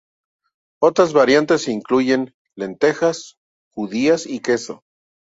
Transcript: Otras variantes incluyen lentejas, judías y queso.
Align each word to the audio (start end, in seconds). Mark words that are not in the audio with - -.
Otras 0.81 1.13
variantes 1.13 1.67
incluyen 1.67 2.33
lentejas, 2.55 3.37
judías 3.75 4.25
y 4.25 4.39
queso. 4.39 4.83